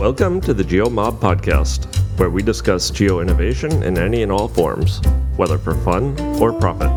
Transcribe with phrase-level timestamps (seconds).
[0.00, 1.84] Welcome to the GeoMob podcast,
[2.18, 5.02] where we discuss geo innovation in any and all forms,
[5.36, 6.88] whether for fun or profit.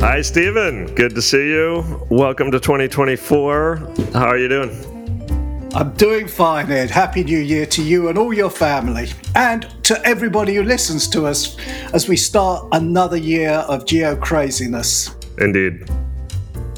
[0.00, 0.94] Hi, Steven.
[0.94, 2.06] Good to see you.
[2.10, 3.76] Welcome to 2024.
[4.12, 5.72] How are you doing?
[5.74, 6.88] I'm doing fine, Ed.
[6.88, 11.26] Happy New Year to you and all your family, and to everybody who listens to
[11.26, 11.56] us
[11.92, 15.16] as we start another year of geo craziness.
[15.38, 15.90] Indeed.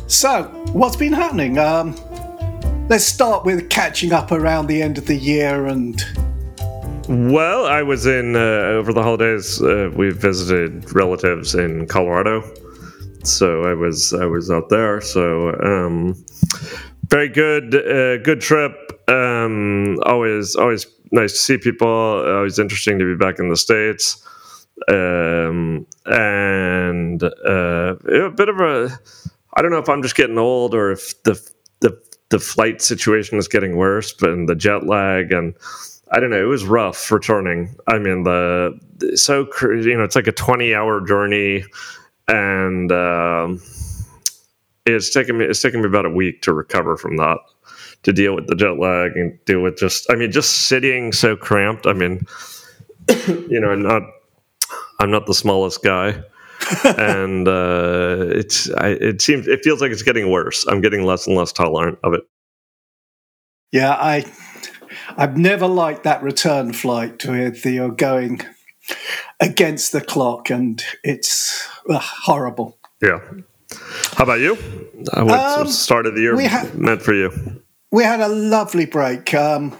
[0.06, 1.58] So, what's been happening?
[1.58, 1.94] Um,
[2.88, 6.02] let's start with catching up around the end of the year and.
[7.08, 9.62] Well, I was in uh, over the holidays.
[9.62, 12.42] Uh, we visited relatives in Colorado,
[13.24, 15.00] so I was I was out there.
[15.00, 16.22] So um,
[17.08, 18.74] very good, uh, good trip.
[19.08, 21.88] Um, always always nice to see people.
[21.88, 24.22] Always interesting to be back in the states.
[24.86, 28.98] Um, and uh, a bit of a
[29.54, 31.34] I don't know if I'm just getting old or if the
[32.30, 35.54] the flight situation is getting worse, but and the jet lag and
[36.10, 36.40] I don't know.
[36.40, 37.74] It was rough returning.
[37.86, 38.78] I mean, the,
[39.14, 41.64] so you know it's like a 20 hour journey,
[42.26, 43.60] and um,
[44.86, 47.38] it's taken me it's taken me about a week to recover from that,
[48.04, 51.36] to deal with the jet lag and deal with just I mean just sitting so
[51.36, 51.86] cramped.
[51.86, 52.22] I mean,
[53.28, 54.02] you know, I'm not
[54.98, 56.22] I'm not the smallest guy.
[56.98, 60.66] and uh, it's I, it seems it feels like it's getting worse.
[60.66, 62.22] I'm getting less and less tolerant of it.
[63.72, 64.24] Yeah, I
[65.16, 68.42] I've never liked that return flight with you're going
[69.40, 72.78] against the clock, and it's ugh, horrible.
[73.02, 73.20] Yeah.
[74.14, 74.54] How about you?
[75.12, 77.62] Uh, what um, start of the year ha- meant for you?
[77.92, 79.34] We had a lovely break.
[79.34, 79.76] Um,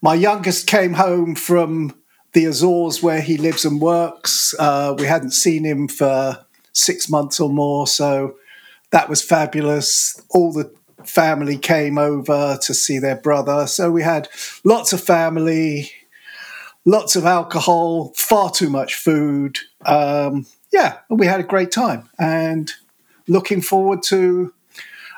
[0.00, 1.94] my youngest came home from
[2.32, 4.54] the Azores where he lives and works.
[4.58, 8.36] Uh, we hadn't seen him for six months or more, so
[8.90, 10.20] that was fabulous.
[10.30, 10.72] All the
[11.04, 14.28] family came over to see their brother, so we had
[14.64, 15.90] lots of family,
[16.84, 19.58] lots of alcohol, far too much food.
[19.84, 22.70] Um, yeah, we had a great time, and
[23.28, 24.54] looking forward to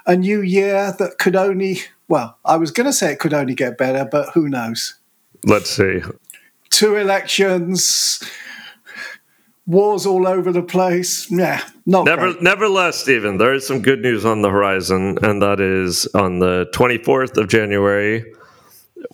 [0.06, 3.54] a new year that could only well, I was going to say it could only
[3.54, 4.94] get better, but who knows?
[5.46, 6.02] Let's see
[6.74, 8.20] two elections,
[9.66, 11.30] wars all over the place.
[11.30, 12.42] Yeah, not Never, great.
[12.42, 16.66] nevertheless, Steven, there is some good news on the horizon, and that is on the
[16.74, 18.24] 24th of January.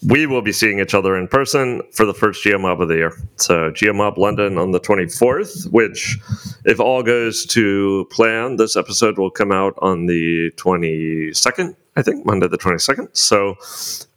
[0.07, 3.13] We will be seeing each other in person for the first GeoMob of the year.
[3.37, 6.17] So, GeoMob London on the 24th, which,
[6.65, 12.25] if all goes to plan, this episode will come out on the 22nd, I think,
[12.25, 13.15] Monday the 22nd.
[13.17, 13.57] So,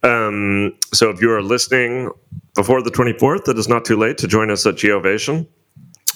[0.07, 2.11] um, so if you are listening
[2.55, 5.47] before the 24th, it is not too late to join us at Geovation.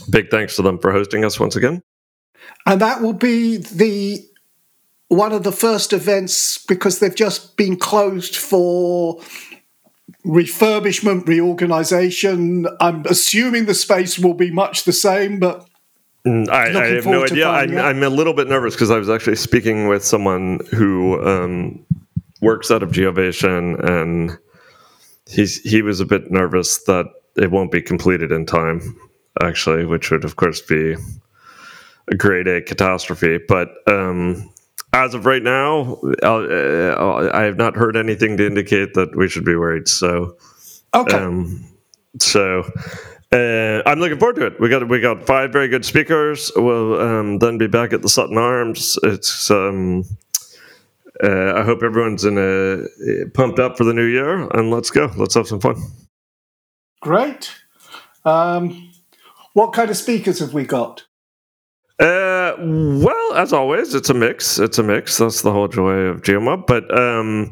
[0.10, 1.82] Big thanks to them for hosting us once again.
[2.66, 4.24] And that will be the
[5.08, 9.22] one of the first events because they've just been closed for
[10.26, 12.68] refurbishment, reorganization.
[12.82, 15.66] I'm assuming the space will be much the same, but
[16.26, 17.48] mm, I, I, have no idea.
[17.48, 21.86] I'm, I'm, a little bit nervous because I was actually speaking with someone who um,
[22.42, 24.38] works out of Geovation and
[25.30, 27.06] he's he was a bit nervous that
[27.36, 28.96] it won't be completed in time,
[29.42, 30.96] actually, which would of course be
[32.10, 33.40] a grade A catastrophe.
[33.48, 34.52] But um,
[34.94, 39.46] as of right now, uh, I have not heard anything to indicate that we should
[39.46, 39.88] be worried.
[39.88, 40.38] So,
[40.96, 41.18] okay.
[41.18, 41.66] Um,
[42.20, 42.64] so
[43.32, 44.60] uh, I'm looking forward to it.
[44.60, 46.52] We got we got five very good speakers.
[46.56, 48.98] We'll um, then be back at the Sutton Arms.
[49.04, 50.04] It's um,
[51.24, 55.12] uh, I hope everyone's in a pumped up for the new year, and let's go.
[55.18, 55.82] Let's have some fun.
[57.02, 57.52] Great.
[58.26, 58.92] Um,
[59.54, 61.06] what kind of speakers have we got?
[62.00, 64.60] Uh, well, as always, it's a mix.
[64.60, 65.18] It's a mix.
[65.18, 66.68] That's the whole joy of GeoMob.
[66.68, 67.52] But um,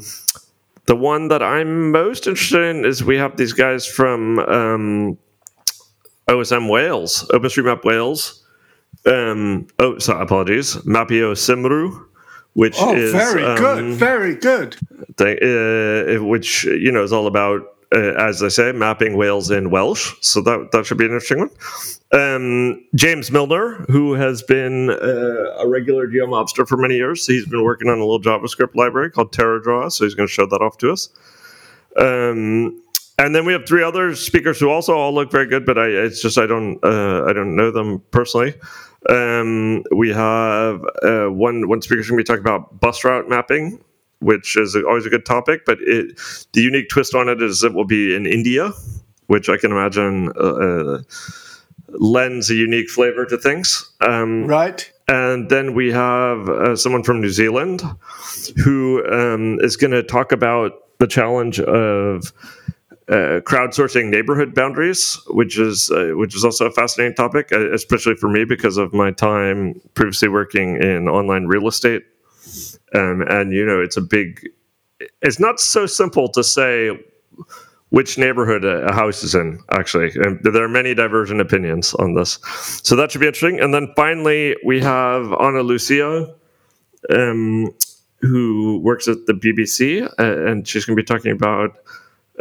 [0.85, 5.17] the one that I'm most interested in is we have these guys from um,
[6.27, 8.43] OSM Wales, OpenStreetMap Wales.
[9.07, 10.75] Um, oh, sorry, apologies.
[10.77, 12.05] Mapio Cymru
[12.55, 14.77] which oh, is very um, good, very good.
[15.19, 17.61] uh, which you know is all about,
[17.93, 20.13] uh, as I say, mapping Wales in Welsh.
[20.21, 21.49] So that that should be an interesting one.
[22.13, 27.45] Um, James Milner, who has been uh, a regular GeoMobster for many years, so he's
[27.45, 29.91] been working on a little JavaScript library called TerraDraw.
[29.91, 31.09] So he's going to show that off to us.
[31.97, 32.81] Um,
[33.17, 35.87] and then we have three other speakers who also all look very good, but I,
[35.87, 38.53] it's just I don't uh, I don't know them personally.
[39.09, 43.83] Um, we have uh, one one speaker going to be talking about bus route mapping,
[44.19, 45.65] which is always a good topic.
[45.65, 46.19] But it,
[46.53, 48.71] the unique twist on it is it will be in India,
[49.27, 51.01] which I can imagine uh, uh,
[51.89, 53.91] lends a unique flavor to things.
[54.01, 54.91] Um, right.
[55.07, 57.83] and then we have uh, someone from New Zealand
[58.63, 62.33] who um, is going to talk about the challenge of
[63.07, 68.15] uh, crowdsourcing neighborhood boundaries, which is uh, which is also a fascinating topic, uh, especially
[68.15, 72.03] for me because of my time previously working in online real estate.
[72.93, 74.49] Um, and you know, it's a big.
[75.21, 76.97] It's not so simple to say
[77.89, 80.11] which neighborhood a house is in, actually.
[80.15, 82.39] And there are many divergent opinions on this.
[82.83, 83.59] So that should be interesting.
[83.59, 86.33] And then finally, we have Ana Lucia,
[87.09, 87.71] um,
[88.21, 91.77] who works at the BBC, uh, and she's going to be talking about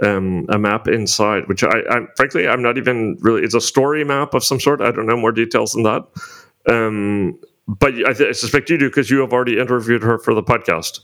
[0.03, 4.05] um, a map inside, which I, I, frankly, I'm not even really, it's a story
[4.05, 4.81] map of some sort.
[4.81, 6.05] I don't know more details than that.
[6.69, 10.35] Um, but I, th- I suspect you do because you have already interviewed her for
[10.35, 11.01] the podcast.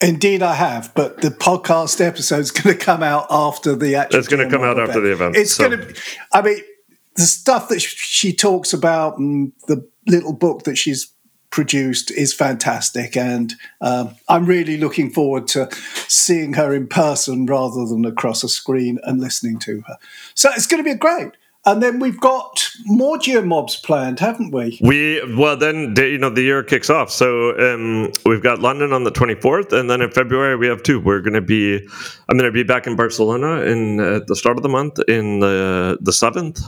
[0.00, 4.18] Indeed, I have, but the podcast episode is going to come out after the actual.
[4.18, 4.88] It's going to come out event.
[4.90, 5.36] after the event.
[5.36, 5.68] It's so.
[5.68, 6.00] going to.
[6.32, 6.60] I mean,
[7.14, 11.12] the stuff that she talks about and the little book that she's
[11.50, 15.68] produced is fantastic, and um, I'm really looking forward to
[16.08, 19.96] seeing her in person rather than across a screen and listening to her.
[20.34, 21.32] So it's going to be great.
[21.66, 24.78] And then we've got more geomobs planned, haven't we?
[24.80, 27.10] We well then you know the year kicks off.
[27.10, 31.00] So um, we've got London on the 24th, and then in February we have two.
[31.00, 31.84] We're going to be
[32.28, 35.00] I'm going to be back in Barcelona in uh, at the start of the month
[35.08, 36.60] in the the seventh,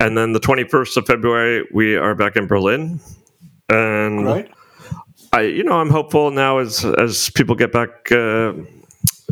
[0.00, 3.00] and then the 21st of February we are back in Berlin.
[3.68, 4.50] And right.
[5.32, 8.10] I you know I'm hopeful now as as people get back.
[8.12, 8.52] Uh,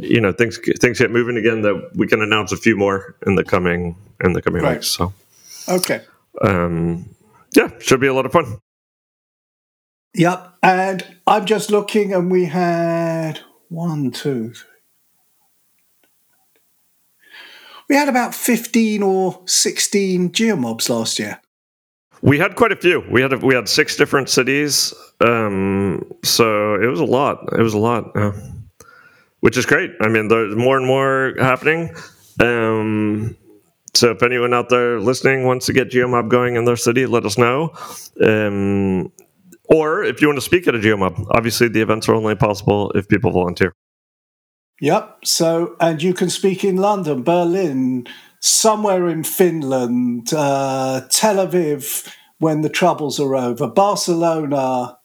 [0.03, 3.35] you know things things get moving again that we can announce a few more in
[3.37, 4.75] the coming in the coming right.
[4.75, 5.13] weeks so
[5.69, 6.03] okay
[6.43, 7.09] um
[7.55, 8.59] yeah should be a lot of fun
[10.15, 14.69] yep and i'm just looking and we had one two three
[17.89, 21.42] we had about 15 or 16 geomobs last year
[22.23, 26.75] we had quite a few we had a, we had six different cities um so
[26.75, 28.13] it was a lot it was a lot
[29.43, 29.91] which is great.
[30.01, 31.91] I mean, there's more and more happening.
[32.39, 33.37] Um,
[33.93, 37.27] so if anyone out there listening wants to get GeoMob going in their city, let
[37.27, 37.73] us know.
[38.25, 39.13] Um,
[39.65, 42.93] or if you want to speak at a GeoMob, obviously the events are only possible
[42.93, 43.75] if people volunteer.
[44.81, 45.19] Yep.
[45.25, 48.07] So, and you can speak in London, Berlin,
[48.43, 54.99] somewhere in Finland, uh, Tel Aviv when the troubles are over, Barcelona,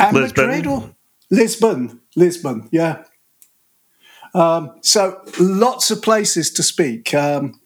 [0.00, 0.46] and Lisbon.
[0.46, 0.90] Madrid or
[1.30, 2.00] Lisbon.
[2.16, 3.04] Lisbon, yeah.
[4.34, 7.14] Um, so lots of places to speak.
[7.14, 7.60] Um,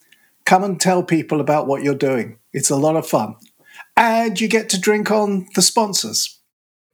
[0.44, 2.38] come and tell people about what you're doing.
[2.52, 3.36] It's a lot of fun.
[3.96, 6.40] And you get to drink on the sponsors.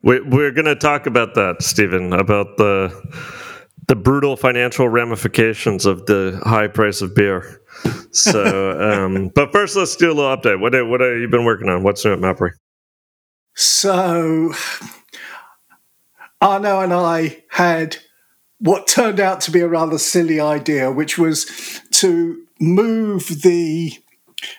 [0.02, 2.94] We're, we're going to talk about that, Steven, about the
[3.88, 7.59] the brutal financial ramifications of the high price of beer.
[8.12, 10.60] So, um, but first, let's do a little update.
[10.60, 11.82] What what have you been working on?
[11.82, 12.52] What's new at Mappery?
[13.54, 14.52] So,
[16.40, 17.98] Arno and I had
[18.58, 23.92] what turned out to be a rather silly idea, which was to move the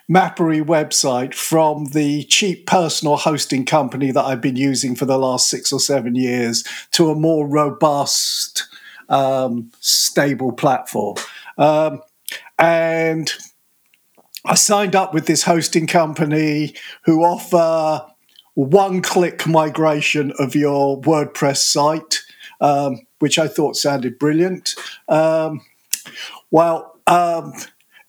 [0.10, 5.50] Mappery website from the cheap personal hosting company that I've been using for the last
[5.50, 8.68] six or seven years to a more robust,
[9.10, 11.18] um, stable platform.
[11.58, 12.02] Um,
[12.58, 13.32] and
[14.46, 18.06] I signed up with this hosting company who offer
[18.54, 22.20] one click migration of your WordPress site
[22.62, 24.76] um, which I thought sounded brilliant.
[25.10, 25.62] Um,
[26.52, 27.54] well, um,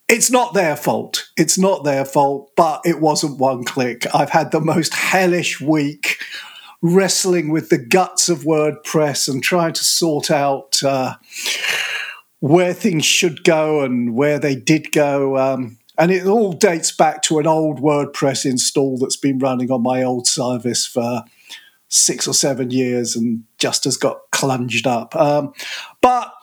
[0.08, 1.30] it's not their fault.
[1.36, 4.06] It's not their fault, but it wasn't one click.
[4.14, 6.18] I've had the most hellish week
[6.82, 11.14] wrestling with the guts of WordPress and trying to sort out uh,
[12.42, 15.38] where things should go and where they did go.
[15.38, 19.84] Um, and it all dates back to an old WordPress install that's been running on
[19.84, 21.22] my old service for
[21.86, 25.14] six or seven years and just has got clunged up.
[25.14, 25.52] Um,
[26.00, 26.34] but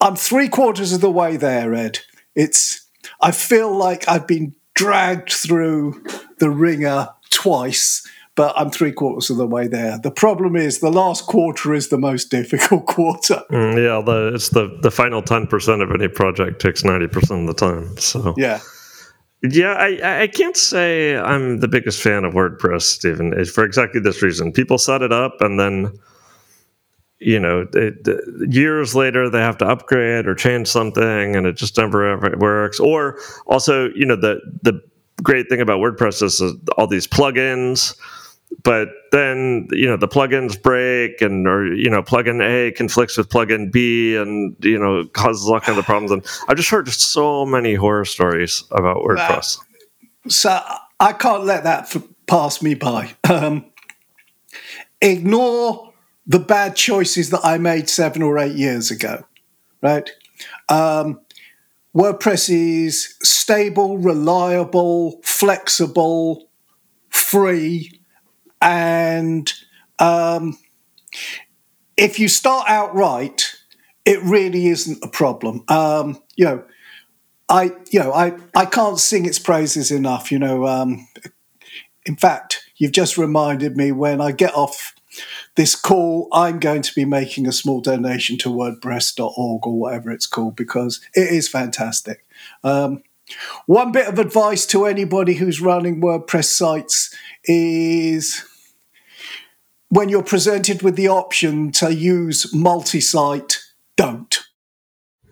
[0.00, 1.98] I'm three quarters of the way there, Ed.
[2.34, 2.88] It's
[3.20, 6.02] I feel like I've been dragged through
[6.38, 8.02] the ringer twice,
[8.36, 9.98] but I'm three quarters of the way there.
[9.98, 13.42] The problem is the last quarter is the most difficult quarter.
[13.50, 17.48] Mm, yeah, the, it's the the final ten percent of any project takes ninety percent
[17.48, 17.96] of the time.
[17.98, 18.60] So yeah.
[19.46, 24.22] Yeah, I, I can't say I'm the biggest fan of WordPress, Steven, for exactly this
[24.22, 24.52] reason.
[24.52, 25.92] People set it up and then,
[27.18, 28.08] you know, it,
[28.50, 32.80] years later they have to upgrade or change something and it just never ever works.
[32.80, 34.80] Or also, you know, the, the
[35.22, 36.42] great thing about WordPress is
[36.78, 37.94] all these plugins
[38.62, 43.28] but then you know the plugins break and or you know plugin A conflicts with
[43.28, 47.44] plugin B and you know causes all kinds of problems and I've just heard so
[47.44, 49.58] many horror stories about WordPress.
[50.28, 50.60] so
[51.00, 51.94] I can't let that
[52.26, 53.14] pass me by.
[53.30, 53.66] Um,
[55.00, 55.92] ignore
[56.26, 59.24] the bad choices that I made seven or eight years ago,
[59.82, 60.08] right?
[60.68, 61.20] Um,
[61.94, 66.48] WordPress is stable, reliable, flexible,
[67.10, 67.93] free,
[68.64, 69.52] and
[69.98, 70.58] um,
[71.96, 73.54] if you start out right,
[74.04, 75.64] it really isn't a problem.
[75.68, 76.64] Um, you know,
[77.48, 80.32] I you know I I can't sing its praises enough.
[80.32, 81.06] You know, um,
[82.06, 84.94] in fact, you've just reminded me when I get off
[85.54, 90.26] this call, I'm going to be making a small donation to WordPress.org or whatever it's
[90.26, 92.26] called because it is fantastic.
[92.64, 93.04] Um,
[93.66, 98.44] one bit of advice to anybody who's running WordPress sites is
[99.94, 103.60] when you're presented with the option to use multi site,
[103.96, 104.40] don't.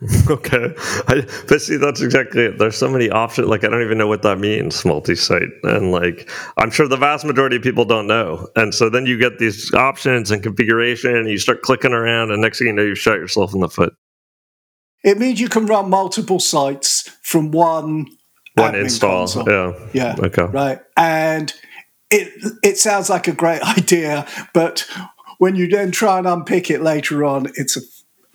[0.28, 0.74] Okay,
[1.08, 2.58] I, but see, that's exactly it.
[2.58, 3.48] There's so many options.
[3.48, 7.24] Like, I don't even know what that means, multi-site, and like, I'm sure the vast
[7.24, 8.48] majority of people don't know.
[8.56, 12.42] And so then you get these options and configuration, and you start clicking around, and
[12.42, 13.94] next thing you know, you shot yourself in the foot.
[15.04, 18.06] It means you can run multiple sites from one
[18.54, 19.28] one install.
[19.28, 19.48] Console.
[19.48, 20.80] Yeah, yeah, okay, right.
[20.96, 21.52] And
[22.12, 24.86] it it sounds like a great idea, but
[25.38, 27.80] when you then try and unpick it later on, it's a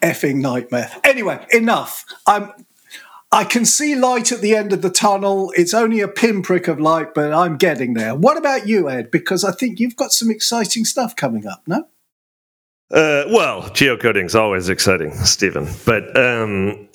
[0.06, 0.92] effing nightmare.
[1.04, 2.06] Anyway, enough.
[2.26, 2.52] I'm
[3.32, 5.52] I can see light at the end of the tunnel.
[5.56, 8.16] It's only a pinprick of light, but I'm getting there.
[8.16, 9.12] What about you, Ed?
[9.12, 11.88] Because I think you've got some exciting stuff coming up, no?
[12.90, 15.68] Uh, well, geocoding is always exciting, Steven.
[15.86, 16.88] But um,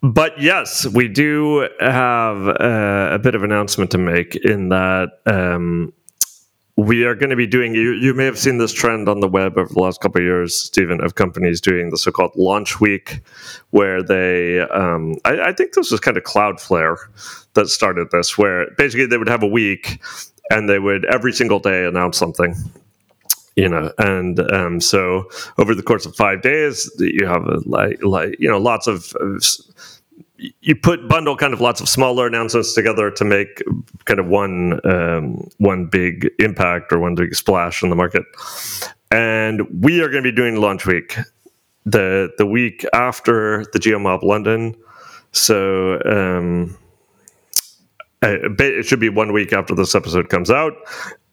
[0.00, 5.92] but yes, we do have uh, a bit of announcement to make in that um,
[6.80, 9.28] we are going to be doing you, you may have seen this trend on the
[9.28, 13.20] web over the last couple of years steven of companies doing the so-called launch week
[13.70, 16.96] where they um, I, I, think this was kind of cloudflare
[17.54, 20.00] that started this where basically they would have a week
[20.50, 22.54] and they would every single day announce something
[23.56, 28.02] you know and um, so over the course of five days you have a, like
[28.02, 29.42] like you know lots of, of
[30.60, 33.62] you put bundle kind of lots of smaller announcements together to make
[34.04, 38.24] kind of one um, one big impact or one big splash in the market.
[39.10, 41.16] And we are going to be doing launch week
[41.84, 44.74] the the week after the GeoMob London.
[45.32, 46.76] So um,
[48.22, 50.72] it should be one week after this episode comes out,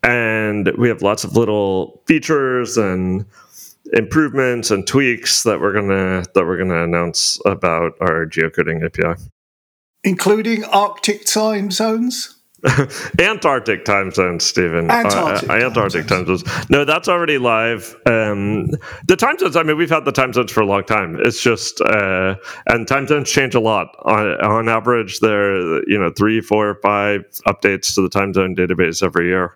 [0.04, 3.26] and we have lots of little features and
[3.94, 9.22] improvements and tweaks that we're gonna that we're gonna announce about our geocoding API,
[10.04, 12.34] including Arctic time zones.
[13.20, 14.90] Antarctic time zones, Steven.
[14.90, 16.42] Antarctic, uh, uh, Antarctic time zones.
[16.42, 16.70] time zones.
[16.72, 17.96] No, that's already live.
[18.08, 18.66] Um,
[19.08, 19.56] the time zones.
[19.56, 21.18] I mean, we've had the time zones for a long time.
[21.20, 23.96] It's just uh, and time zones change a lot.
[24.04, 28.56] On, on average, there are, you know three, four, five updates to the time zone
[28.56, 29.56] database every year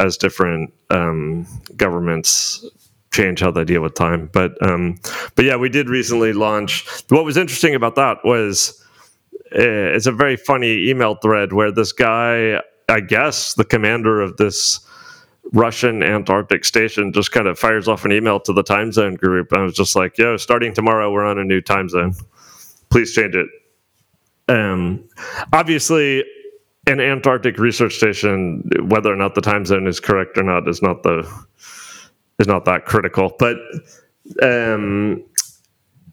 [0.00, 2.66] as different um, governments
[3.14, 4.28] change how they deal with time.
[4.32, 4.98] But um,
[5.34, 6.86] but yeah, we did recently launch.
[7.08, 8.84] What was interesting about that was
[9.54, 14.36] uh, it's a very funny email thread where this guy, I guess, the commander of
[14.36, 14.80] this
[15.52, 19.52] Russian Antarctic station, just kind of fires off an email to the time zone group.
[19.52, 22.14] I was just like, "Yo, starting tomorrow, we're on a new time zone.
[22.90, 23.46] Please change it."
[24.48, 25.08] Um,
[25.52, 26.24] obviously,
[26.86, 30.82] an Antarctic research station, whether or not the time zone is correct or not, is
[30.82, 31.22] not the
[32.38, 33.32] is not that critical.
[33.38, 33.56] But
[34.42, 35.24] um,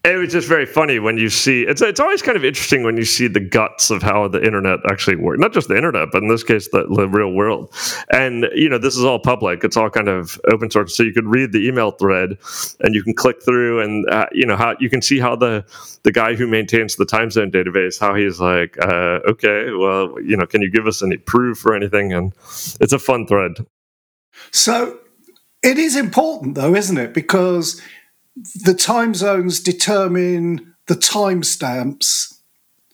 [0.04, 2.98] it was just very funny when you see it's it's always kind of interesting when
[2.98, 6.24] you see the guts of how the internet actually works not just the internet but
[6.24, 7.74] in this case the, the, real world.
[8.12, 9.64] And you know this is all public.
[9.64, 10.96] It's all kind of open source.
[10.96, 12.38] So you could read the email thread
[12.80, 15.64] and you can click through and uh, you know how you can see how the
[16.04, 20.36] the guy who maintains the time zone database how he's like uh, okay well you
[20.36, 22.12] know can you give us any proof or anything?
[22.12, 22.34] And
[22.80, 23.66] it's a fun thread.
[24.50, 24.98] So
[25.64, 27.14] it is important, though, isn't it?
[27.14, 27.82] Because
[28.64, 32.34] the time zones determine the timestamps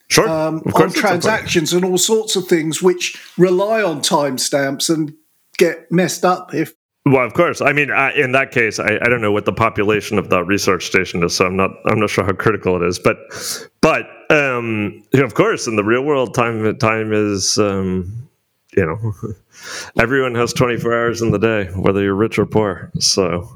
[0.10, 5.14] sure, um, on transactions and all sorts of things which rely on timestamps and
[5.58, 6.74] get messed up if.
[7.06, 7.62] Well, of course.
[7.62, 10.44] I mean, uh, in that case, I, I, don't know what the population of that
[10.44, 13.00] research station is, so I'm not I'm not sure how critical it is.
[13.00, 13.18] But
[13.80, 18.27] but um, of course, in the real world, time time is um,
[18.76, 19.14] you know,
[20.00, 22.92] everyone has 24 hours in the day, whether you're rich or poor.
[23.00, 23.50] So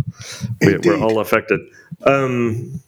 [0.62, 1.60] we, are all affected.
[2.04, 2.82] Um,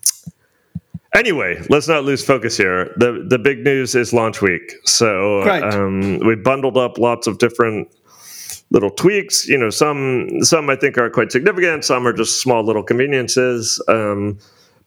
[1.14, 2.94] anyway, let's not lose focus here.
[2.98, 4.74] the The big news is launch week.
[4.86, 5.64] So right.
[5.64, 7.90] um, we bundled up lots of different
[8.72, 9.48] little tweaks.
[9.48, 11.84] You know, some some I think are quite significant.
[11.86, 13.84] Some are just small little conveniences.
[13.88, 14.40] Um,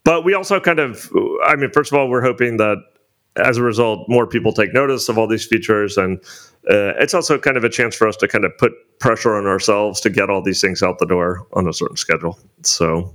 [0.05, 1.11] but we also kind of,
[1.45, 2.77] I mean, first of all, we're hoping that
[3.37, 6.21] as a result, more people take notice of all these features and
[6.69, 9.47] uh, it's also kind of a chance for us to kind of put pressure on
[9.47, 12.39] ourselves to get all these things out the door on a certain schedule.
[12.63, 13.15] So,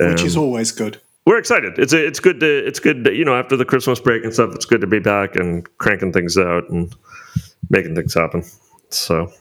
[0.00, 1.00] um, which is um, always good.
[1.26, 1.78] We're excited.
[1.78, 4.54] It's it's good to it's good to, you know after the Christmas break and stuff.
[4.54, 6.94] It's good to be back and cranking things out and
[7.70, 8.44] making things happen.
[8.90, 9.32] So,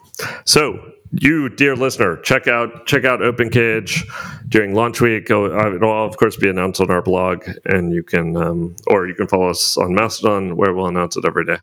[0.46, 4.06] so you, dear listener, check out check out Open Cage
[4.50, 5.30] during launch week.
[5.30, 9.14] Uh, it'll of course be announced on our blog, and you can um, or you
[9.14, 11.58] can follow us on Mastodon, where we'll announce it every day.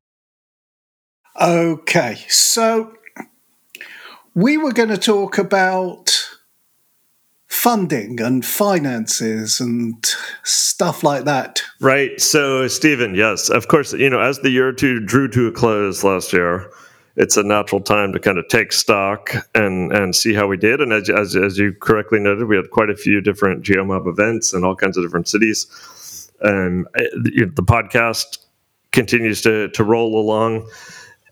[1.40, 2.94] Okay, so
[4.34, 6.28] we were going to talk about
[7.46, 10.04] funding and finances and
[10.42, 11.62] stuff like that.
[11.80, 12.20] Right.
[12.20, 16.04] So, Steven, yes, of course, you know, as the year two drew to a close
[16.04, 16.70] last year,
[17.16, 20.80] it's a natural time to kind of take stock and and see how we did.
[20.80, 24.52] And as, as, as you correctly noted, we had quite a few different GeoMob events
[24.52, 26.30] in all kinds of different cities.
[26.40, 28.38] And uh, the podcast
[28.92, 30.68] continues to to roll along.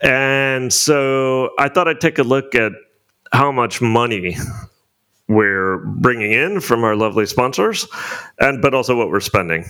[0.00, 2.72] And so I thought I'd take a look at
[3.32, 4.36] how much money
[5.28, 7.86] we're bringing in from our lovely sponsors,
[8.38, 9.64] and but also what we're spending.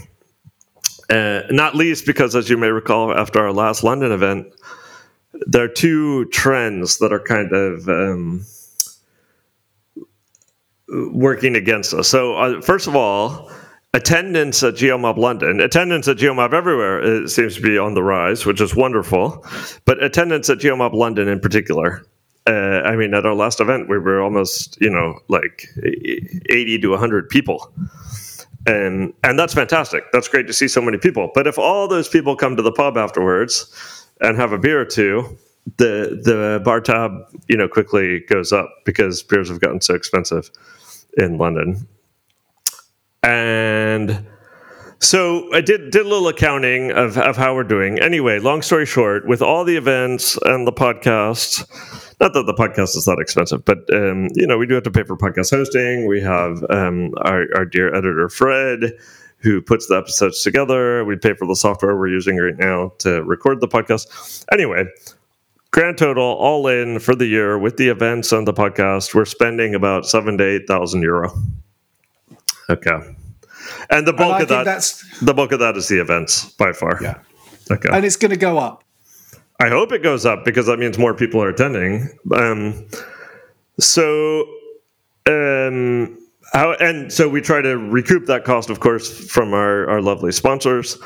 [1.08, 4.52] Uh, not least because, as you may recall, after our last London event,
[5.46, 8.44] there are two trends that are kind of um,
[10.88, 12.08] working against us.
[12.08, 13.50] So, uh, first of all,
[13.96, 18.60] attendance at GeoMob London, attendance at GeoMob everywhere seems to be on the rise, which
[18.60, 19.44] is wonderful.
[19.84, 22.04] But attendance at GeoMob London in particular,
[22.46, 25.68] uh, I mean, at our last event, we were almost, you know, like
[26.50, 27.72] 80 to 100 people.
[28.66, 30.04] And, and that's fantastic.
[30.12, 31.30] That's great to see so many people.
[31.34, 34.84] But if all those people come to the pub afterwards, and have a beer or
[34.84, 35.36] two,
[35.78, 37.12] the the bar tab
[37.48, 40.50] you know quickly goes up because beers have gotten so expensive
[41.18, 41.86] in London.
[43.22, 44.26] And
[45.00, 47.98] so I did did a little accounting of, of how we're doing.
[47.98, 51.66] Anyway, long story short, with all the events and the podcast,
[52.20, 54.90] not that the podcast is that expensive, but um, you know we do have to
[54.90, 56.06] pay for podcast hosting.
[56.06, 58.92] We have um, our, our dear editor Fred
[59.38, 61.04] who puts the episodes together.
[61.04, 64.44] We pay for the software we're using right now to record the podcast.
[64.50, 64.86] Anyway,
[65.70, 69.74] grand total, all in for the year with the events and the podcast, we're spending
[69.74, 71.30] about seven to eight thousand euro.
[72.68, 72.98] Okay,
[73.90, 76.72] and the bulk and of that, that's the bulk of that is the events by
[76.72, 76.98] far.
[77.02, 77.18] Yeah.
[77.70, 78.84] Okay, and it's going to go up.
[79.58, 82.10] I hope it goes up because that means more people are attending.
[82.34, 82.86] Um,
[83.80, 84.40] so,
[85.26, 86.18] um,
[86.52, 90.32] how, and so we try to recoup that cost, of course, from our, our lovely
[90.32, 90.98] sponsors.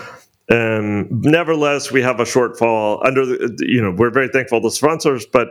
[0.50, 5.26] Um, nevertheless, we have a shortfall under the, you know, we're very thankful to sponsors,
[5.26, 5.48] but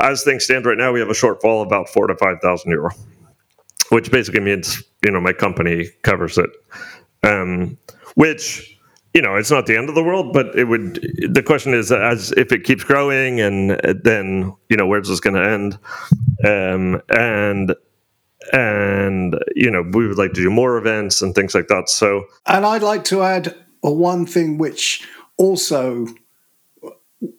[0.00, 2.90] as things stand right now, we have a shortfall of about four to 5,000 euro,
[3.90, 6.50] which basically means, you know, my company covers it.
[7.22, 7.78] Um,
[8.14, 8.78] which,
[9.14, 10.94] you know, it's not the end of the world, but it would,
[11.30, 15.34] the question is as if it keeps growing and then, you know, where's this going
[15.34, 15.78] to end?
[16.44, 17.74] Um, and,
[18.52, 22.26] and you know we would like to do more events and things like that so
[22.46, 25.06] and i'd like to add one thing which
[25.38, 26.06] also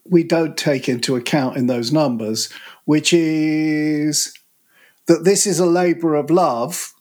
[0.10, 2.52] we don't take into account in those numbers
[2.86, 4.34] which is
[5.08, 6.94] that this is a labor of love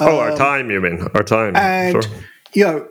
[0.00, 2.12] oh um, our time you mean our time and sure.
[2.52, 2.88] you know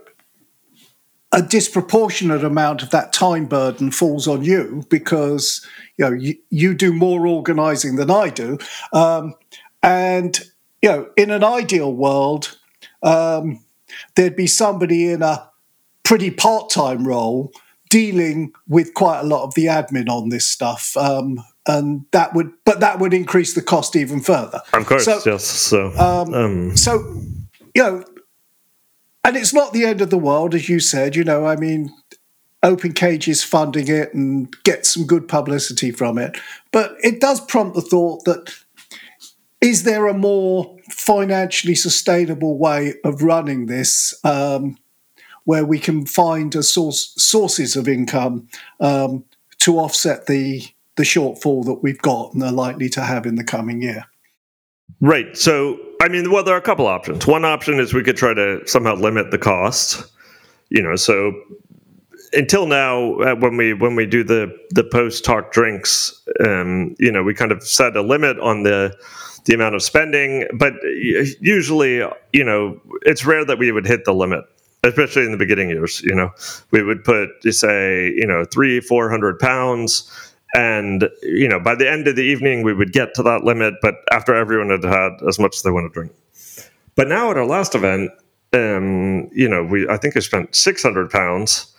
[1.32, 5.64] a disproportionate amount of that time burden falls on you because
[5.98, 8.58] you know you, you do more organizing than I do,
[8.94, 9.36] um,
[9.82, 10.40] and,
[10.82, 12.58] you know, in an ideal world,
[13.04, 13.64] um,
[14.16, 15.50] there'd be somebody in a
[16.04, 17.52] pretty part time role
[17.90, 20.96] dealing with quite a lot of the admin on this stuff.
[20.98, 21.40] Um,
[21.70, 24.62] and that would, but that would increase the cost even further.
[24.74, 25.46] Of course, so, yes.
[25.46, 26.94] So, um, um, so,
[27.76, 28.04] you know,
[29.24, 31.16] and it's not the end of the world, as you said.
[31.16, 31.94] You know, I mean,
[32.64, 36.38] Open Cage is funding it and get some good publicity from it.
[36.72, 38.56] But it does prompt the thought that
[39.62, 44.78] is there a more financially sustainable way of running this um,
[45.44, 48.48] where we can find a source sources of income
[48.80, 49.26] um,
[49.60, 50.64] to offset the
[51.00, 54.04] the shortfall that we've got and are likely to have in the coming year?
[55.00, 55.38] Right.
[55.38, 57.26] So, I mean, well, there are a couple options.
[57.26, 60.04] One option is we could try to somehow limit the cost.
[60.70, 61.34] You know, so
[62.34, 67.14] until now, uh, when we when we do the the post talk drinks, um, you
[67.14, 68.94] know, we kind of set a limit on the
[69.46, 70.48] the amount of spending.
[70.54, 70.74] But
[71.40, 74.44] usually, you know, it's rare that we would hit the limit,
[74.84, 76.02] especially in the beginning years.
[76.04, 76.32] You know,
[76.72, 80.12] we would put, say, you know, three, four hundred pounds.
[80.54, 83.76] And you know, by the end of the evening, we would get to that limit.
[83.82, 86.12] But after everyone had had as much as they want to drink,
[86.96, 88.12] but now at our last event,
[88.54, 91.72] um, you know, we I think I spent six hundred pounds,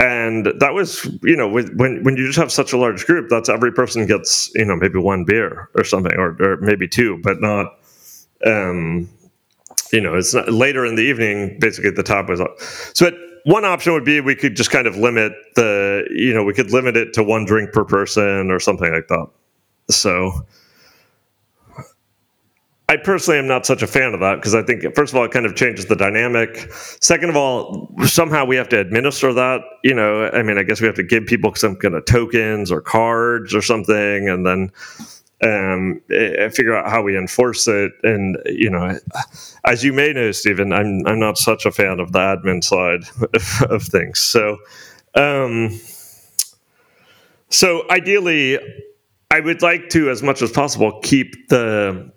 [0.00, 3.50] and that was you know when when you just have such a large group that's
[3.50, 7.40] every person gets you know maybe one beer or something or, or maybe two but
[7.40, 7.78] not
[8.46, 9.08] um
[9.92, 12.58] you know it's not, later in the evening basically the top was up
[12.94, 16.44] so it, one option would be we could just kind of limit the you know
[16.44, 19.26] we could limit it to one drink per person or something like that
[19.88, 20.46] so
[22.90, 25.24] I personally am not such a fan of that because I think, first of all,
[25.24, 26.68] it kind of changes the dynamic.
[27.00, 29.60] Second of all, somehow we have to administer that.
[29.84, 32.72] You know, I mean, I guess we have to give people some kind of tokens
[32.72, 34.72] or cards or something, and then
[35.42, 37.92] um, figure out how we enforce it.
[38.02, 38.98] And you know,
[39.64, 43.04] as you may know, Steven, I'm I'm not such a fan of the admin side
[43.70, 44.18] of, things.
[44.20, 44.58] So,
[45.14, 45.78] um,
[47.48, 48.58] so ideally,
[49.30, 52.12] I would like to, as much as possible, keep the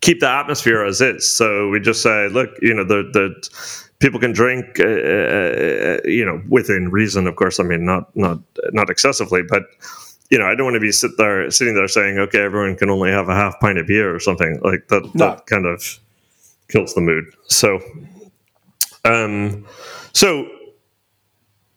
[0.00, 1.36] keep the atmosphere as is.
[1.36, 6.42] So we just say, look, you know, the the people can drink, uh, you know,
[6.48, 7.60] within reason, of course.
[7.60, 8.40] I mean, not not
[8.72, 9.62] not excessively, but
[10.30, 12.90] you know, I don't want to be sit there sitting there saying, okay, everyone can
[12.90, 15.02] only have a half pint of beer or something like that.
[15.14, 15.30] No.
[15.30, 15.98] That kind of
[16.68, 17.24] kills the mood.
[17.46, 17.80] So,
[19.04, 19.66] um,
[20.12, 20.48] so.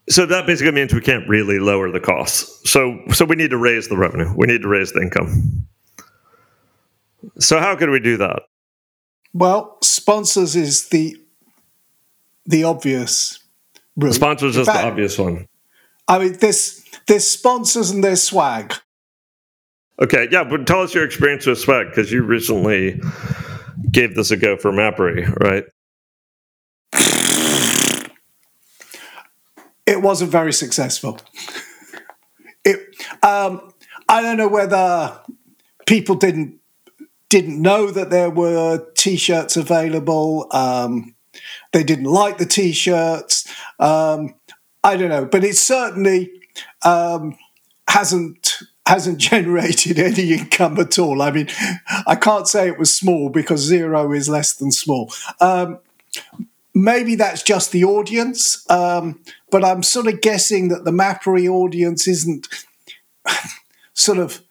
[0.10, 2.70] So that basically means we can't really lower the costs.
[2.70, 4.34] So, so we need to raise the revenue.
[4.36, 5.68] We need to raise the income.
[7.40, 8.42] So how could we do that?
[9.34, 11.16] Well, sponsors is the
[12.46, 13.40] the obvious
[13.96, 14.16] route.
[14.16, 15.48] Sponsors is the obvious one.
[16.08, 18.74] I mean, there's there's sponsors and there's swag.
[20.02, 23.00] Okay, yeah, but tell us your experience with swag because you recently
[23.92, 25.66] gave this a go for Mappery, right?
[29.86, 31.20] It wasn't very successful.
[32.64, 32.80] It,
[33.24, 33.74] um,
[34.08, 35.20] I don't know whether
[35.86, 36.60] people didn't
[37.30, 40.48] didn't know that there were t-shirts available.
[40.52, 41.16] Um,
[41.72, 43.48] they didn't like the t-shirts.
[43.80, 44.36] Um,
[44.84, 46.30] I don't know, but it certainly
[46.84, 47.38] um,
[47.88, 51.22] hasn't hasn't generated any income at all.
[51.22, 51.48] I mean,
[52.08, 55.12] I can't say it was small because zero is less than small.
[55.40, 55.80] Um,
[56.74, 62.08] maybe that's just the audience, um, but I'm sort of guessing that the Mappery audience
[62.08, 62.48] isn't
[63.94, 64.42] sort of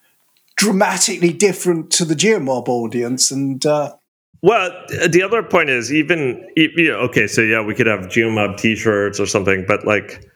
[0.56, 3.30] dramatically different to the Geomob audience.
[3.30, 3.94] And uh,
[4.42, 4.70] well,
[5.08, 9.20] the other point is even you know, okay, so yeah, we could have Geomob T-shirts
[9.20, 10.26] or something, but like.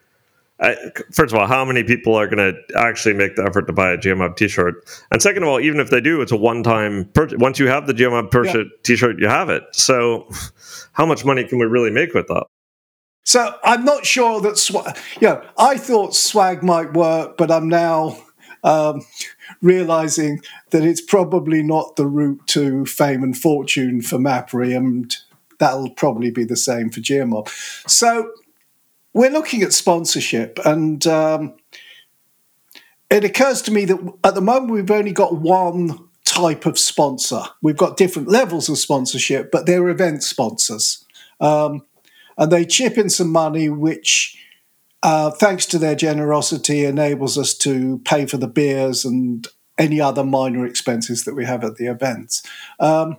[0.60, 0.76] I,
[1.12, 3.90] first of all, how many people are going to actually make the effort to buy
[3.90, 4.74] a Geomob T-shirt?
[5.10, 7.38] And second of all, even if they do, it's a one-time purchase.
[7.38, 8.62] Once you have the Geomob yeah.
[8.84, 9.64] T-shirt, you have it.
[9.72, 10.28] So,
[10.92, 12.46] how much money can we really make with that?
[13.24, 14.96] So I'm not sure that swag.
[15.20, 18.18] You know, I thought swag might work, but I'm now
[18.62, 19.02] um,
[19.62, 20.40] realizing
[20.70, 25.16] that it's probably not the route to fame and fortune for Mappery, and
[25.58, 27.48] that'll probably be the same for Geomob.
[27.88, 28.30] So
[29.14, 31.54] we're looking at sponsorship, and um,
[33.10, 37.42] it occurs to me that at the moment we've only got one type of sponsor.
[37.62, 41.04] We've got different levels of sponsorship, but they're event sponsors.
[41.40, 41.86] Um,
[42.36, 44.36] and they chip in some money, which
[45.02, 49.46] uh, thanks to their generosity, enables us to pay for the beers and
[49.78, 52.42] any other minor expenses that we have at the events.
[52.80, 53.18] Um,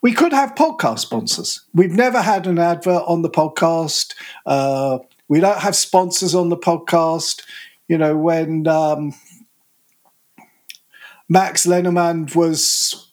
[0.00, 1.66] we could have podcast sponsors.
[1.74, 4.14] We've never had an advert on the podcast.
[4.46, 7.42] Uh, we don't have sponsors on the podcast.
[7.88, 9.14] You know, when um,
[11.28, 13.10] Max Lenormand was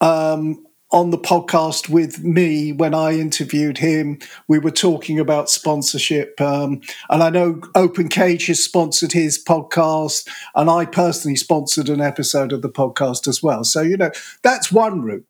[0.00, 4.18] um, on the podcast with me when I interviewed him.
[4.48, 6.40] We were talking about sponsorship.
[6.40, 12.00] Um, and I know Open Cage has sponsored his podcast, and I personally sponsored an
[12.00, 13.64] episode of the podcast as well.
[13.64, 14.10] So, you know,
[14.42, 15.26] that's one route.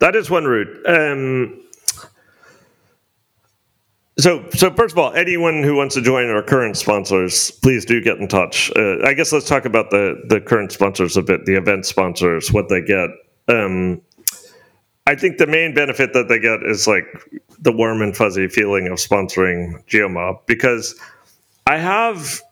[0.00, 0.86] That is one route.
[0.86, 1.60] Um,
[4.18, 8.00] so, so first of all, anyone who wants to join our current sponsors, please do
[8.02, 8.70] get in touch.
[8.76, 12.52] Uh, I guess let's talk about the the current sponsors a bit, the event sponsors,
[12.52, 13.10] what they get.
[13.48, 14.02] Um,
[15.06, 17.06] I think the main benefit that they get is like
[17.58, 20.94] the warm and fuzzy feeling of sponsoring Geomob because
[21.66, 22.42] I have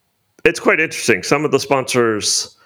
[0.45, 1.23] it's quite interesting.
[1.23, 2.57] Some of the sponsors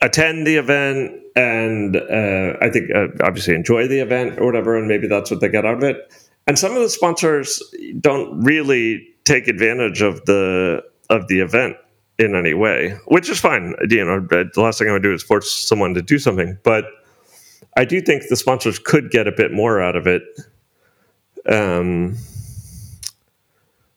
[0.00, 4.88] attend the event and uh, I think uh, obviously enjoy the event or whatever, and
[4.88, 6.27] maybe that's what they get out of it.
[6.48, 7.62] And some of the sponsors
[8.00, 11.76] don't really take advantage of the of the event
[12.18, 13.74] in any way, which is fine.
[13.88, 16.86] You know, the last thing I would do is force someone to do something, but
[17.76, 20.22] I do think the sponsors could get a bit more out of it.
[21.46, 22.16] Um,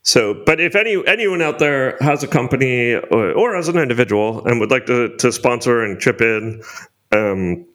[0.03, 4.45] so, but if any anyone out there has a company or, or as an individual
[4.45, 6.61] and would like to, to sponsor and chip in,
[7.13, 7.65] um,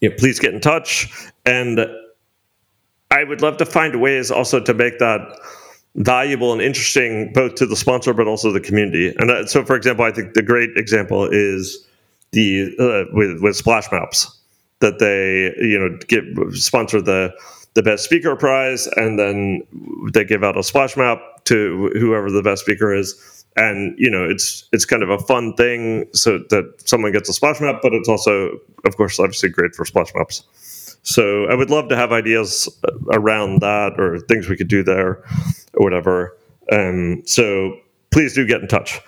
[0.00, 1.08] yeah, please get in touch.
[1.44, 1.86] And
[3.10, 5.20] I would love to find ways also to make that
[5.96, 9.14] valuable and interesting both to the sponsor but also the community.
[9.18, 11.86] And uh, so, for example, I think the great example is
[12.32, 14.36] the uh, with with Splash Maps
[14.80, 17.32] that they you know give sponsor the
[17.74, 19.62] the best speaker prize and then
[20.12, 24.24] they give out a splash map to whoever the best speaker is and you know
[24.24, 27.92] it's it's kind of a fun thing so that someone gets a splash map but
[27.92, 30.42] it's also of course obviously great for splash maps
[31.06, 32.68] so i would love to have ideas
[33.12, 35.22] around that or things we could do there
[35.76, 36.36] or whatever.
[36.72, 37.76] Um, so
[38.10, 39.00] please do get in touch.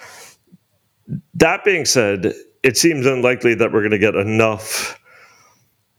[1.35, 2.33] That being said
[2.63, 5.01] it seems unlikely that we're going to get enough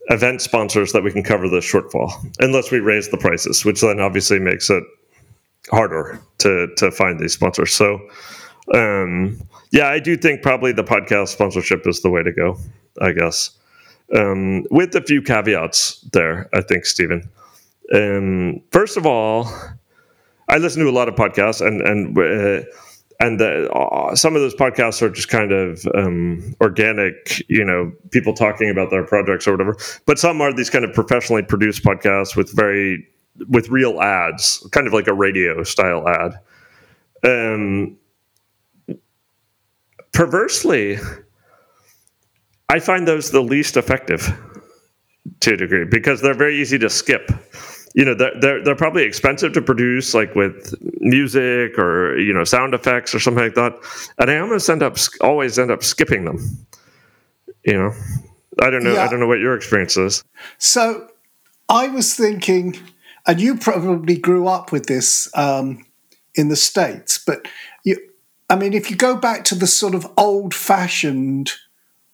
[0.10, 4.00] event sponsors that we can cover the shortfall unless we raise the prices which then
[4.00, 4.84] obviously makes it
[5.70, 7.72] harder to to find these sponsors.
[7.72, 8.00] So
[8.74, 9.40] um,
[9.72, 12.58] yeah i do think probably the podcast sponsorship is the way to go
[13.02, 13.52] i guess
[14.16, 17.30] um, with a few caveats there i think steven
[17.94, 19.52] um, first of all
[20.48, 22.64] i listen to a lot of podcasts and and uh,
[23.20, 27.92] and the, uh, some of those podcasts are just kind of um, organic, you know,
[28.12, 29.76] people talking about their projects or whatever.
[30.06, 33.06] But some are these kind of professionally produced podcasts with very
[33.50, 36.40] with real ads, kind of like a radio style ad.
[37.24, 37.98] Um,
[40.14, 40.98] perversely,
[42.70, 44.32] I find those the least effective
[45.42, 47.32] to a degree because they're very easy to skip.
[47.96, 52.44] You know they're, they're they're probably expensive to produce like with music or you know
[52.44, 53.74] sound effects or something like that.
[54.20, 56.68] And i almost end up always end up skipping them.
[57.66, 57.94] You know?
[58.62, 59.04] I don't know yeah.
[59.04, 60.24] i don't know what your experience is.
[60.60, 61.10] So
[61.68, 62.78] i was thinking
[63.26, 65.86] and you probably grew up with this um,
[66.36, 67.48] in the states but
[67.84, 67.98] you
[68.50, 71.54] i mean if you go back to the sort of old fashioned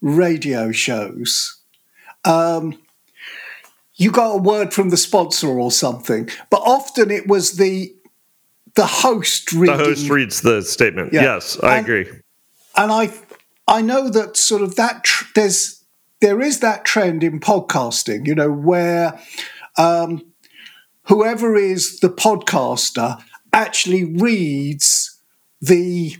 [0.00, 1.56] radio shows
[2.26, 2.78] um,
[3.94, 6.28] you got a word from the sponsor or something.
[6.50, 7.94] But often it was the
[8.74, 9.78] the host reading.
[9.78, 11.12] The host reads the statement.
[11.12, 11.22] Yeah.
[11.22, 12.10] Yes, I and, agree.
[12.76, 13.12] And I
[13.66, 15.82] I know that sort of that tr- there's
[16.20, 19.18] there is that trend in podcasting, you know, where
[19.78, 20.32] um,
[21.04, 25.18] whoever is the podcaster actually reads
[25.60, 26.16] the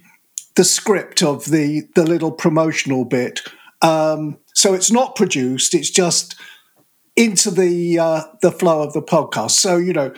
[0.54, 3.42] the script of the the little promotional bit.
[3.82, 6.36] Um, so it's not produced; it's just
[7.14, 9.52] into the uh, the flow of the podcast.
[9.52, 10.14] So you know,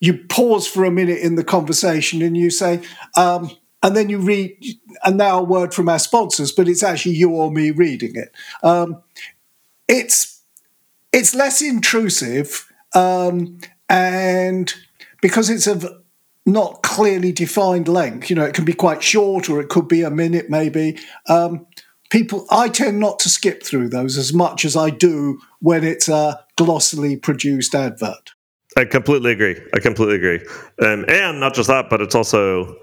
[0.00, 2.82] you pause for a minute in the conversation and you say,
[3.16, 3.50] um,
[3.82, 4.56] and then you read,
[5.04, 8.32] and now a word from our sponsors, but it's actually you or me reading it.
[8.62, 9.02] Um,
[9.86, 10.42] it's
[11.12, 14.72] it's less intrusive, um, and
[15.20, 15.86] because it's of
[16.44, 20.02] not clearly defined length, you know, it can be quite short or it could be
[20.02, 20.98] a minute maybe.
[21.28, 21.66] Um,
[22.10, 26.08] people i tend not to skip through those as much as i do when it's
[26.08, 28.32] a glossily produced advert.
[28.76, 29.56] I completely agree.
[29.74, 30.40] I completely agree.
[30.82, 32.76] Um, and not just that but it's also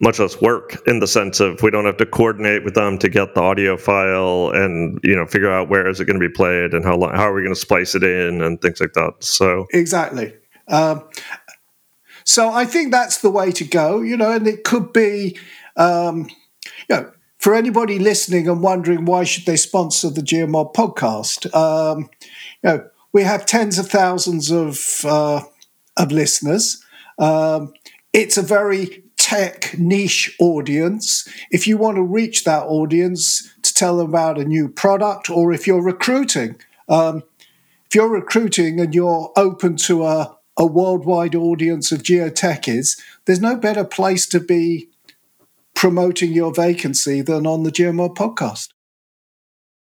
[0.00, 3.08] much less work in the sense of we don't have to coordinate with them to
[3.08, 6.32] get the audio file and you know figure out where is it going to be
[6.32, 8.92] played and how long, how are we going to splice it in and things like
[8.92, 9.14] that.
[9.20, 10.34] So exactly.
[10.68, 11.08] Um,
[12.24, 15.38] so i think that's the way to go you know and it could be
[15.76, 16.28] um,
[16.88, 22.10] you know for anybody listening and wondering why should they sponsor the Geomob podcast, um,
[22.62, 25.42] you know, we have tens of thousands of uh,
[25.96, 26.84] of listeners.
[27.18, 27.72] Um,
[28.12, 31.28] it's a very tech niche audience.
[31.50, 35.52] If you want to reach that audience to tell them about a new product, or
[35.52, 36.56] if you're recruiting,
[36.88, 37.22] um,
[37.86, 43.56] if you're recruiting and you're open to a, a worldwide audience of geotechies, there's no
[43.56, 44.87] better place to be
[45.78, 48.66] promoting your vacancy than on the Geomob podcast.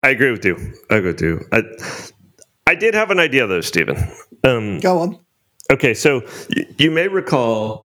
[0.03, 0.57] I agree with you.
[0.91, 1.41] I agree with you.
[1.53, 1.63] I,
[2.67, 3.97] I did have an idea though, Steven.
[4.45, 5.19] Um, Go on.
[5.73, 6.21] Okay, so
[6.55, 7.87] y- you may recall,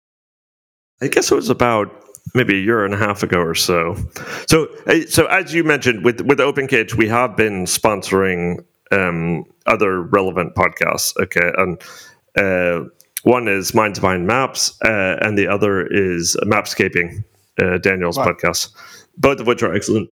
[1.01, 1.91] I guess it was about
[2.35, 3.95] maybe a year and a half ago or so.
[4.47, 4.67] So,
[5.07, 11.15] so as you mentioned, with with OpenCage, we have been sponsoring um, other relevant podcasts.
[11.17, 11.81] Okay, and
[12.37, 12.87] uh,
[13.23, 17.23] one is Minds Behind Maps, uh, and the other is Mapscaping
[17.61, 18.27] uh, Daniel's right.
[18.27, 18.69] podcast,
[19.17, 20.09] both of which are excellent,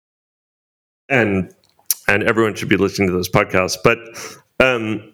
[1.08, 1.52] and
[2.08, 3.76] and everyone should be listening to those podcasts.
[3.82, 3.98] But
[4.60, 5.12] um,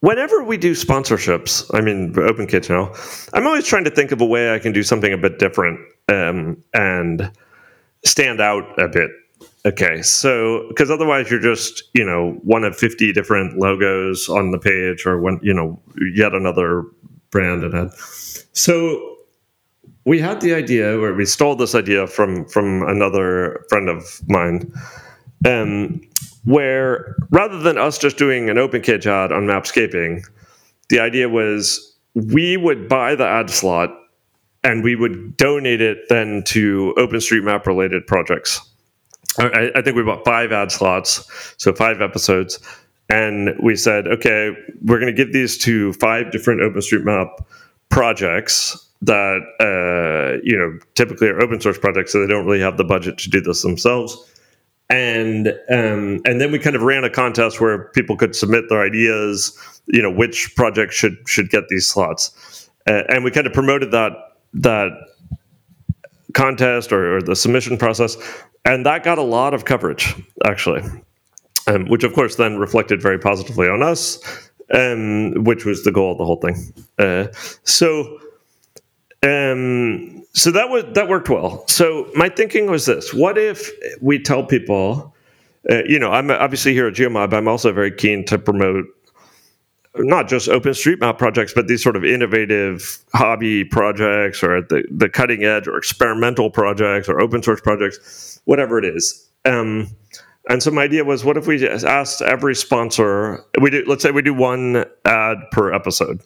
[0.00, 4.54] whenever we do sponsorships, I mean OpenCage, I'm always trying to think of a way
[4.54, 7.30] I can do something a bit different um, and
[8.04, 9.10] stand out a bit.
[9.66, 14.58] Okay, so because otherwise you're just you know one of 50 different logos on the
[14.58, 15.80] page, or when you know
[16.14, 16.84] yet another
[17.30, 17.90] brand and ad.
[18.52, 19.17] So
[20.08, 24.72] we had the idea where we stole this idea from from another friend of mine
[25.44, 26.00] um,
[26.44, 30.24] where rather than us just doing an open cage ad on mapscaping
[30.88, 33.90] the idea was we would buy the ad slot
[34.64, 38.60] and we would donate it then to OpenStreetMap related projects.
[39.38, 42.58] I, I think we bought five ad slots, so five episodes,
[43.08, 47.28] and we said, okay, we're going to give these to five different OpenStreetMap
[47.88, 52.76] projects that uh, you know typically are open source projects, so they don't really have
[52.76, 54.16] the budget to do this themselves.
[54.90, 58.82] And um, and then we kind of ran a contest where people could submit their
[58.82, 59.56] ideas,
[59.86, 63.92] you know, which project should should get these slots, uh, and we kind of promoted
[63.92, 64.12] that
[64.54, 64.90] that
[66.34, 68.16] contest or, or, the submission process,
[68.64, 70.14] and that got a lot of coverage
[70.46, 70.82] actually,
[71.66, 74.18] um, which of course then reflected very positively on us,
[74.72, 76.72] um, which was the goal of the whole thing.
[76.98, 77.26] Uh,
[77.62, 78.18] so.
[79.22, 81.66] Um, so that was that worked well.
[81.68, 85.14] So my thinking was this: What if we tell people,
[85.70, 87.30] uh, you know, I'm obviously here at GeoMob.
[87.30, 88.86] But I'm also very keen to promote
[89.96, 95.44] not just OpenStreetMap projects, but these sort of innovative hobby projects or the, the cutting
[95.44, 99.28] edge or experimental projects or open source projects, whatever it is.
[99.44, 99.88] Um,
[100.48, 103.44] and so my idea was, what if we asked every sponsor?
[103.60, 106.22] We do, let's say we do one ad per episode.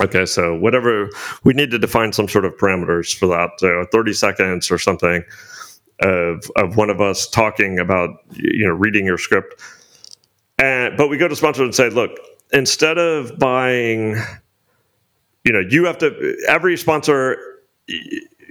[0.00, 1.08] Okay, so whatever
[1.44, 5.22] we need to define some sort of parameters for that, uh, thirty seconds or something
[6.00, 9.60] of of one of us talking about you know reading your script.
[10.58, 12.10] And but we go to sponsor and say, look,
[12.52, 14.16] instead of buying,
[15.44, 17.36] you know, you have to every sponsor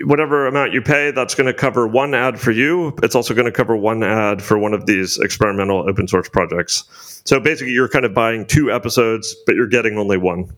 [0.05, 2.93] whatever amount you pay, that's going to cover one ad for you.
[3.03, 7.21] It's also going to cover one ad for one of these experimental open source projects.
[7.25, 10.51] So basically, you're kind of buying two episodes, but you're getting only one.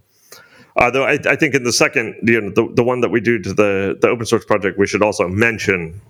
[0.77, 3.21] Uh, though I, I, think in the second, you know, the, the one that we
[3.21, 6.01] do to the the open source project, we should also mention,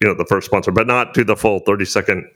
[0.00, 2.30] you know, the first sponsor, but not do the full thirty second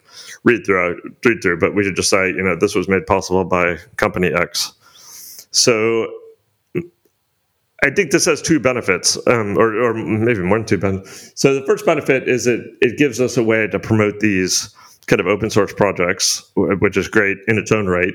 [0.44, 1.58] read through read through.
[1.58, 4.74] But we should just say, you know, this was made possible by company X.
[5.50, 6.06] So
[7.82, 11.32] I think this has two benefits, um, or, or maybe more than two benefits.
[11.36, 14.74] So the first benefit is it it gives us a way to promote these
[15.06, 18.12] kind of open source projects, which is great in its own right.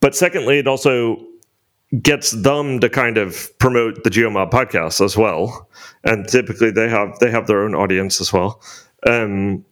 [0.00, 1.18] But secondly, it also
[2.02, 5.68] gets them to kind of promote the GeoMob podcast as well,
[6.02, 8.60] and typically they have they have their own audience as well.
[9.06, 9.64] Um,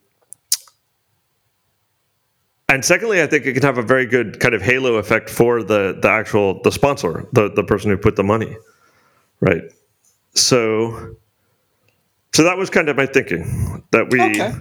[2.69, 5.63] and secondly, I think it can have a very good kind of halo effect for
[5.63, 8.57] the the actual the sponsor, the the person who put the money,
[9.41, 9.63] right?
[10.35, 11.17] So,
[12.35, 14.21] so that was kind of my thinking that we.
[14.21, 14.53] Okay.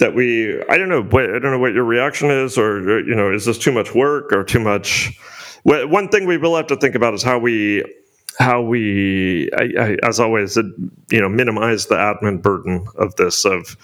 [0.00, 3.14] That we, I don't know, what, I don't know what your reaction is, or you
[3.14, 5.16] know, is this too much work or too much
[5.64, 7.84] one thing we will have to think about is how we
[8.38, 10.62] how we, I, I, as always, uh,
[11.10, 13.76] you know, minimize the admin burden of this of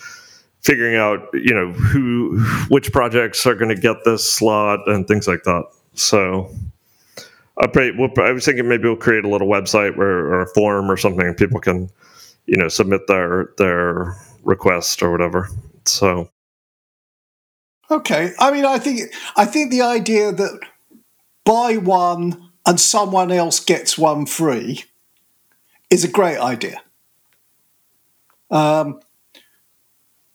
[0.61, 2.39] figuring out, you know, who
[2.69, 5.65] which projects are going to get this slot and things like that.
[5.95, 6.55] So.
[7.63, 10.97] We'll, I was thinking maybe we'll create a little website where, or a form or
[10.97, 11.91] something, people can,
[12.47, 15.47] you know, submit their their request or whatever.
[15.85, 16.31] So,
[17.91, 18.33] okay.
[18.39, 20.59] I mean, I think I think the idea that
[21.45, 24.85] buy one and someone else gets one free
[25.91, 26.81] is a great idea.
[28.51, 29.01] Um,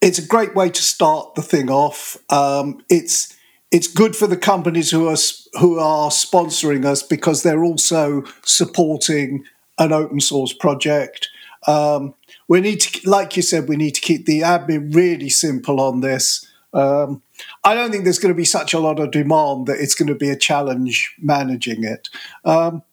[0.01, 2.17] it's a great way to start the thing off.
[2.29, 3.35] Um, it's
[3.71, 5.17] it's good for the companies who are
[5.59, 9.45] who are sponsoring us because they're also supporting
[9.77, 11.29] an open source project.
[11.67, 12.13] Um,
[12.47, 16.01] we need to, like you said, we need to keep the admin really simple on
[16.01, 16.45] this.
[16.73, 17.23] Um,
[17.63, 20.08] I don't think there's going to be such a lot of demand that it's going
[20.08, 22.10] to be a challenge managing it.
[22.43, 22.84] Um,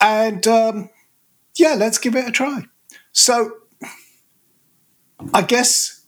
[0.00, 0.90] and um,
[1.56, 2.64] yeah, let's give it a try.
[3.12, 3.52] So
[5.32, 6.04] I guess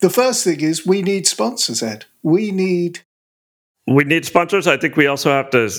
[0.00, 2.04] the first thing is we need sponsors, Ed.
[2.22, 3.00] We need.
[3.86, 4.66] We need sponsors.
[4.66, 5.70] I think we also have to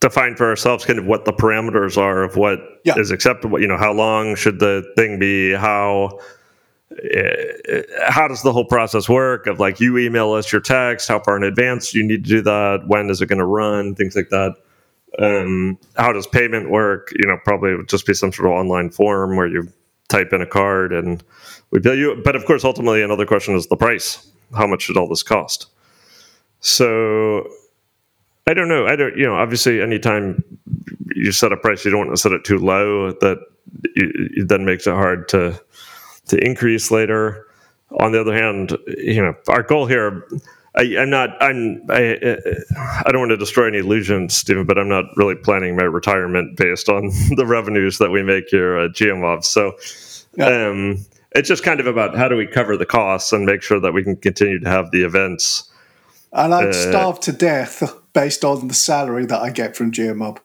[0.00, 2.98] define for ourselves kind of what the parameters are of what yeah.
[2.98, 3.60] is acceptable.
[3.60, 5.52] You know, how long should the thing be?
[5.52, 6.18] How
[8.08, 11.36] how does the whole process work of like you email us your text how far
[11.36, 14.16] in advance do you need to do that when is it going to run things
[14.16, 14.54] like that?
[15.18, 17.12] Um, how does payment work?
[17.14, 19.68] You know probably it would just be some sort of online form where you
[20.08, 21.22] type in a card and
[21.70, 22.20] we bill you.
[22.24, 24.26] But of course ultimately another question is the price.
[24.54, 25.66] How much should all this cost?
[26.60, 27.48] So
[28.46, 28.86] i don't know.
[28.86, 30.42] I don't you know obviously anytime
[31.14, 33.12] you set a price you don't want to set it too low.
[33.12, 33.38] That
[33.84, 35.60] it then makes it hard to
[36.28, 37.46] to increase later.
[38.00, 40.26] On the other hand, you know, our goal here.
[40.74, 41.30] I, am not.
[41.42, 41.82] I'm.
[41.90, 42.38] I,
[43.04, 46.56] I don't want to destroy any illusions, Steven, but I'm not really planning my retirement
[46.56, 49.44] based on the revenues that we make here at GeoMob.
[49.44, 49.76] So,
[50.36, 50.68] yeah.
[50.68, 53.80] um, it's just kind of about how do we cover the costs and make sure
[53.80, 55.70] that we can continue to have the events.
[56.32, 57.82] And I'd uh, starve to death
[58.14, 60.38] based on the salary that I get from GeoMob.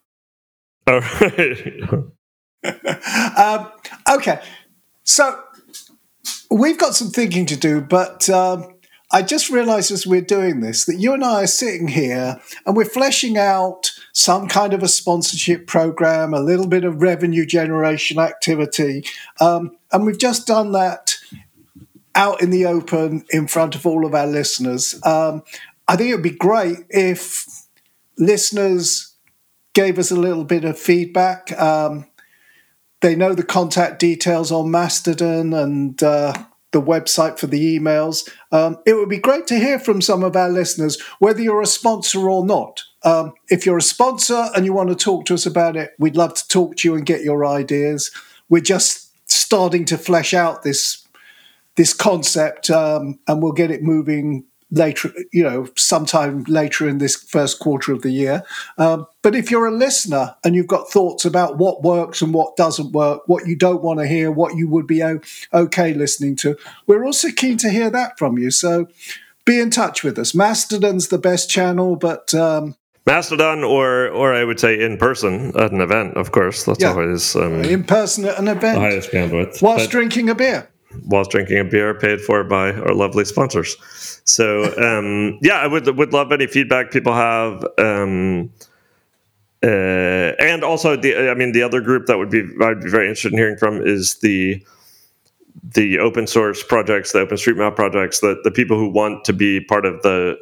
[0.88, 1.84] All right.
[3.38, 3.72] um,
[4.10, 4.42] okay,
[5.04, 5.42] so
[6.50, 8.76] we've got some thinking to do, but um,
[9.12, 12.76] I just realised as we're doing this that you and I are sitting here and
[12.76, 18.20] we're fleshing out some kind of a sponsorship program, a little bit of revenue generation
[18.20, 19.06] activity,
[19.40, 21.16] um, and we've just done that
[22.16, 25.00] out in the open in front of all of our listeners.
[25.06, 25.44] Um,
[25.88, 27.46] I think it would be great if
[28.18, 29.16] listeners
[29.74, 31.58] gave us a little bit of feedback.
[31.60, 32.07] Um,
[33.02, 36.34] they know the contact details on Mastodon and uh,
[36.72, 38.30] the website for the emails.
[38.52, 41.68] Um, it would be great to hear from some of our listeners, whether you're a
[41.68, 42.84] sponsor or not.
[43.04, 46.18] Um, if you're a sponsor and you want to talk to us about it, we'd
[46.18, 48.12] love to talk to you and get your ideas.
[48.50, 51.04] We're just starting to flesh out this
[51.76, 57.16] this concept, um, and we'll get it moving later, you know, sometime later in this
[57.16, 58.44] first quarter of the year.
[58.78, 62.56] Um, but if you're a listener and you've got thoughts about what works and what
[62.56, 65.04] doesn't work, what you don't want to hear, what you would be
[65.54, 68.52] okay listening to, we're also keen to hear that from you.
[68.52, 68.88] So
[69.46, 70.36] be in touch with us.
[70.36, 72.34] Mastodon's the best channel, but.
[72.34, 76.66] Um, Mastodon, or or I would say in person at an event, of course.
[76.66, 78.76] That's yeah, always um, in person at an event.
[78.76, 79.62] The highest bandwidth.
[79.62, 80.68] Whilst but, drinking a beer
[81.06, 83.76] whilst drinking a beer paid for by our lovely sponsors.
[84.26, 87.66] So um, yeah, I would would love any feedback people have.
[87.78, 88.52] Um,
[89.64, 93.08] uh, and also the I mean the other group that would be I'd be very
[93.08, 94.64] interested in hearing from is the
[95.64, 99.86] the open source projects, the OpenStreetMap projects, the the people who want to be part
[99.86, 100.38] of the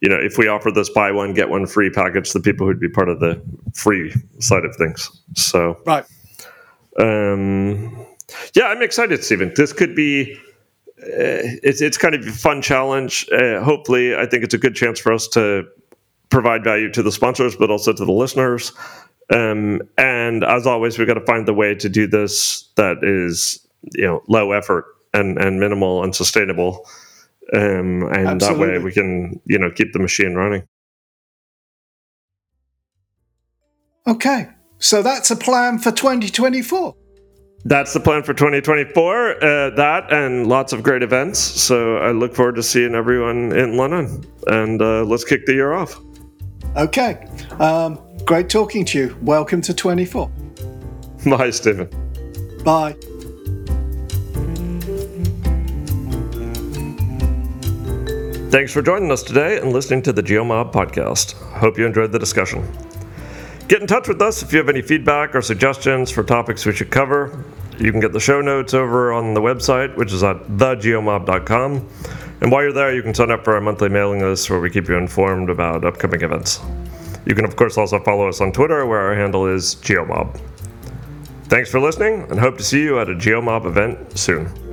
[0.00, 2.80] you know, if we offer this buy one get one free package, the people who'd
[2.80, 3.40] be part of the
[3.74, 5.10] free side of things.
[5.34, 6.04] So right.
[6.98, 8.05] Um,
[8.54, 9.52] yeah, I'm excited, Steven.
[9.56, 10.38] This could be
[11.02, 13.28] uh, it's it's kind of a fun challenge.
[13.30, 15.64] Uh, hopefully, I think it's a good chance for us to
[16.30, 18.72] provide value to the sponsors, but also to the listeners.
[19.32, 23.66] Um, and as always, we've got to find the way to do this that is
[23.94, 26.88] you know low effort and and minimal and sustainable.
[27.52, 28.66] Um, and Absolutely.
[28.66, 30.66] that way we can you know keep the machine running.
[34.06, 34.48] Okay,
[34.78, 36.94] so that's a plan for 2024
[37.66, 39.44] that's the plan for 2024.
[39.44, 41.38] Uh, that and lots of great events.
[41.40, 44.24] So I look forward to seeing everyone in London.
[44.46, 46.00] And uh, let's kick the year off.
[46.76, 47.26] Okay.
[47.58, 49.16] Um, great talking to you.
[49.20, 50.30] Welcome to 24.
[51.26, 51.88] Bye, Steven.
[52.64, 52.96] Bye.
[58.48, 61.32] Thanks for joining us today and listening to the GeoMob podcast.
[61.58, 62.64] Hope you enjoyed the discussion.
[63.68, 66.72] Get in touch with us if you have any feedback or suggestions for topics we
[66.72, 67.44] should cover.
[67.78, 71.88] You can get the show notes over on the website, which is at thegeomob.com.
[72.40, 74.70] And while you're there, you can sign up for our monthly mailing list where we
[74.70, 76.60] keep you informed about upcoming events.
[77.26, 80.40] You can, of course, also follow us on Twitter, where our handle is GeoMob.
[81.44, 84.65] Thanks for listening, and hope to see you at a GeoMob event soon.